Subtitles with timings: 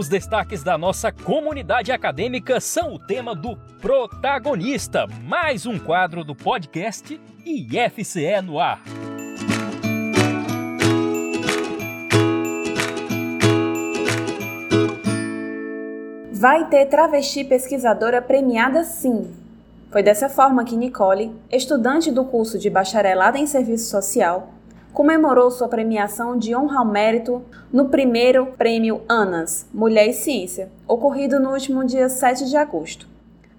[0.00, 6.34] Os destaques da nossa comunidade acadêmica são o tema do Protagonista, mais um quadro do
[6.34, 8.82] podcast IFCE no ar.
[16.32, 19.30] Vai ter travesti pesquisadora premiada sim.
[19.90, 24.48] Foi dessa forma que Nicole, estudante do curso de bacharelado em serviço social,
[24.92, 31.38] comemorou sua premiação de honra ao mérito no primeiro Prêmio ANAS Mulher e Ciência, ocorrido
[31.38, 33.08] no último dia 7 de agosto.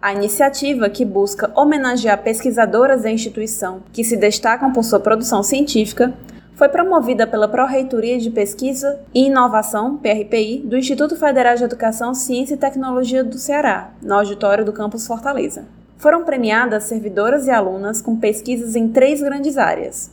[0.00, 6.14] A iniciativa, que busca homenagear pesquisadoras da instituição que se destacam por sua produção científica,
[6.54, 12.54] foi promovida pela Pró-Reitoria de Pesquisa e Inovação, PRPI, do Instituto Federal de Educação, Ciência
[12.54, 15.66] e Tecnologia do Ceará, no auditório do campus Fortaleza.
[15.98, 20.10] Foram premiadas servidoras e alunas com pesquisas em três grandes áreas: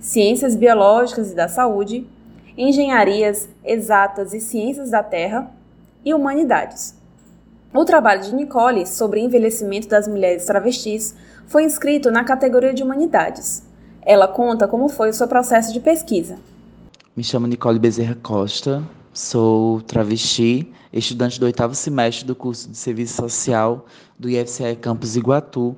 [0.00, 2.06] ciências biológicas e da saúde,
[2.56, 5.50] engenharias exatas e ciências da terra
[6.04, 6.98] e humanidades.
[7.72, 11.14] O trabalho de Nicole sobre envelhecimento das mulheres travestis
[11.46, 13.62] foi inscrito na categoria de humanidades.
[14.02, 16.38] Ela conta como foi o seu processo de pesquisa.
[17.14, 18.82] Me chamo Nicole Bezerra Costa,
[19.12, 23.84] sou travesti, estudante do oitavo semestre do curso de Serviço Social
[24.18, 25.76] do IFCE Campus Iguatu.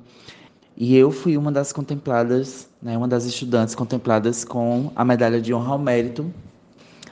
[0.75, 5.53] E eu fui uma das contempladas, né, uma das estudantes contempladas com a medalha de
[5.53, 6.33] honra ao mérito.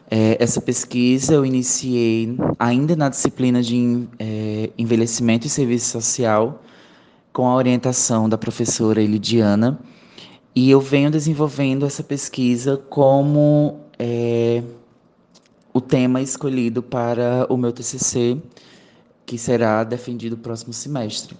[0.09, 6.61] É, essa pesquisa eu iniciei ainda na disciplina de é, envelhecimento e serviço social,
[7.31, 9.79] com a orientação da professora Elidiana
[10.53, 14.61] e eu venho desenvolvendo essa pesquisa como é,
[15.73, 18.37] o tema escolhido para o meu TCC,
[19.25, 21.37] que será defendido próximo semestre.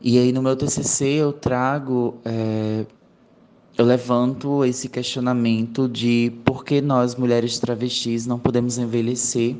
[0.00, 2.84] E aí no meu TCC eu trago, é,
[3.78, 9.56] eu levanto esse questionamento de por que nós mulheres travestis não podemos envelhecer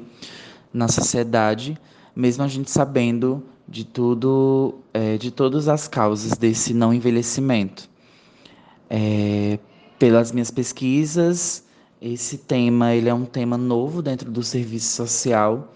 [0.72, 1.78] na sociedade,
[2.14, 7.88] mesmo a gente sabendo de tudo, é, de todas as causas desse não envelhecimento.
[8.88, 9.58] É,
[9.98, 11.64] pelas minhas pesquisas,
[12.00, 15.72] esse tema ele é um tema novo dentro do serviço social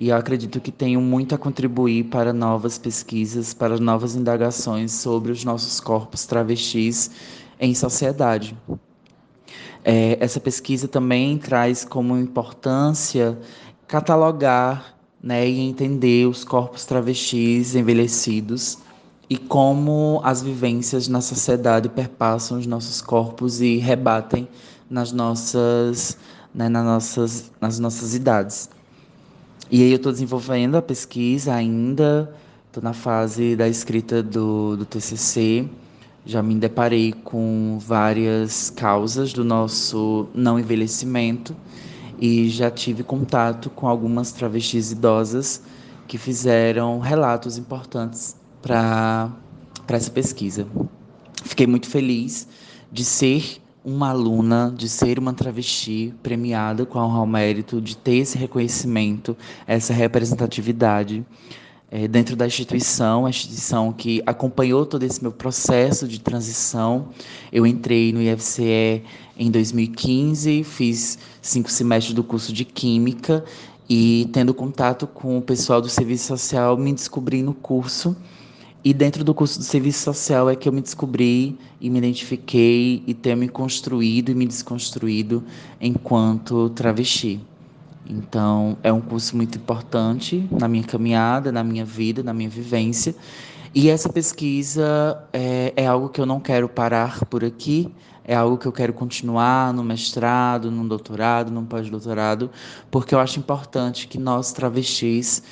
[0.00, 5.30] e eu acredito que tenho muito a contribuir para novas pesquisas, para novas indagações sobre
[5.30, 7.10] os nossos corpos travestis
[7.60, 8.56] em sociedade.
[9.84, 13.38] É, essa pesquisa também traz como importância
[13.86, 18.78] catalogar né, e entender os corpos travestis envelhecidos
[19.28, 24.48] e como as vivências na sociedade perpassam os nossos corpos e rebatem
[24.88, 26.16] nas nossas,
[26.54, 28.70] né, nas nossas, nas nossas idades.
[29.72, 32.34] E aí eu estou desenvolvendo a pesquisa ainda,
[32.66, 35.68] estou na fase da escrita do, do TCC,
[36.26, 41.54] já me deparei com várias causas do nosso não envelhecimento
[42.20, 45.62] e já tive contato com algumas travestis idosas
[46.08, 49.30] que fizeram relatos importantes para
[49.86, 50.66] essa pesquisa.
[51.44, 52.48] Fiquei muito feliz
[52.90, 58.36] de ser uma aluna, de ser uma travesti premiada com ao mérito, de ter esse
[58.36, 59.36] reconhecimento,
[59.66, 61.24] essa representatividade
[61.90, 67.08] é, dentro da instituição, a instituição que acompanhou todo esse meu processo de transição.
[67.52, 69.02] Eu entrei no IFCE
[69.36, 73.44] em 2015, fiz cinco semestres do curso de Química
[73.88, 78.16] e, tendo contato com o pessoal do serviço social, me descobri no curso
[78.82, 83.02] e dentro do curso de serviço social é que eu me descobri e me identifiquei
[83.06, 85.44] e tenho me construído e me desconstruído
[85.78, 87.40] enquanto travesti.
[88.08, 93.14] Então, é um curso muito importante na minha caminhada, na minha vida, na minha vivência.
[93.74, 97.92] E essa pesquisa é, é algo que eu não quero parar por aqui,
[98.24, 102.50] é algo que eu quero continuar no mestrado, no doutorado, no pós-doutorado,
[102.90, 105.42] porque eu acho importante que nós, travestis,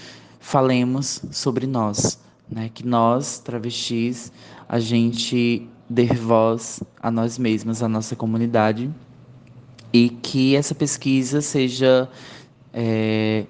[0.40, 2.18] falemos sobre nós
[2.50, 2.70] né?
[2.72, 4.32] Que nós, travestis,
[4.68, 8.90] a gente dê voz a nós mesmas, à nossa comunidade,
[9.92, 12.08] e que essa pesquisa seja
[12.72, 13.46] é,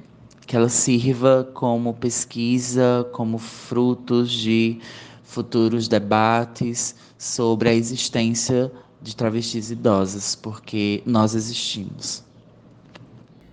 [0.46, 4.80] que ela sirva como pesquisa, como frutos de
[5.24, 8.72] futuros debates sobre a existência
[9.02, 12.24] de travestis idosas, porque nós existimos.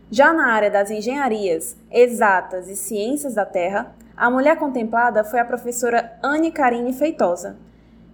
[0.10, 5.46] Já na área das engenharias, exatas e ciências da terra, a mulher contemplada foi a
[5.46, 7.58] professora Anne Karine Feitosa,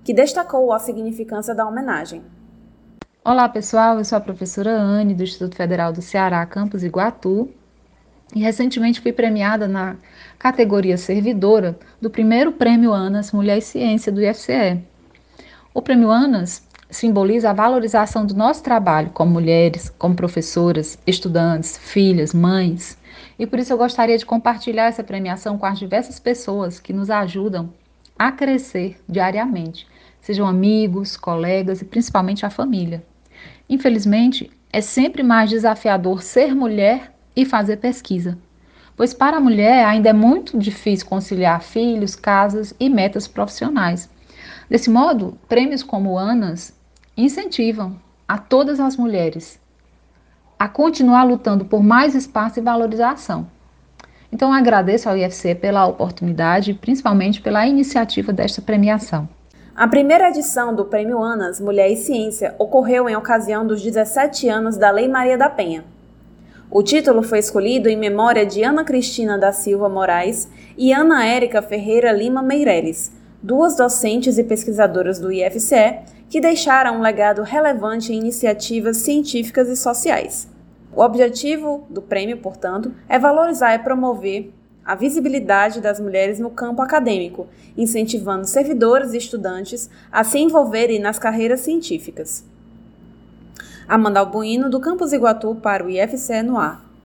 [0.03, 2.23] que destacou a significância da homenagem.
[3.23, 7.49] Olá pessoal, eu sou a professora Anne do Instituto Federal do Ceará, campus Iguatu,
[8.33, 9.95] e recentemente fui premiada na
[10.39, 14.81] categoria servidora do primeiro Prêmio ANAS Mulher e Ciência do IFCE.
[15.71, 22.33] O Prêmio ANAS simboliza a valorização do nosso trabalho como mulheres, como professoras, estudantes, filhas,
[22.33, 22.97] mães,
[23.41, 27.09] E por isso eu gostaria de compartilhar essa premiação com as diversas pessoas que nos
[27.09, 27.73] ajudam
[28.15, 29.87] a crescer diariamente,
[30.21, 33.03] sejam amigos, colegas e principalmente a família.
[33.67, 38.37] Infelizmente, é sempre mais desafiador ser mulher e fazer pesquisa,
[38.95, 44.07] pois para a mulher ainda é muito difícil conciliar filhos, casas e metas profissionais.
[44.69, 46.79] Desse modo, prêmios como ANAS
[47.17, 49.59] incentivam a todas as mulheres
[50.61, 53.47] a continuar lutando por mais espaço e valorização.
[54.31, 59.27] Então, agradeço ao IFC pela oportunidade e principalmente pela iniciativa desta premiação.
[59.75, 64.77] A primeira edição do Prêmio ANAS Mulher e Ciência ocorreu em ocasião dos 17 anos
[64.77, 65.83] da Lei Maria da Penha.
[66.69, 70.47] O título foi escolhido em memória de Ana Cristina da Silva Moraes
[70.77, 73.11] e Ana Érica Ferreira Lima Meireles,
[73.41, 79.75] duas docentes e pesquisadoras do IFCE que deixaram um legado relevante em iniciativas científicas e
[79.75, 80.50] sociais.
[80.93, 84.53] O objetivo do prêmio, portanto, é valorizar e promover
[84.83, 87.47] a visibilidade das mulheres no campo acadêmico,
[87.77, 92.43] incentivando servidores e estudantes a se envolverem nas carreiras científicas.
[93.87, 96.90] Amanda Albuino, do Campus Iguatu, para o IFCE no ar.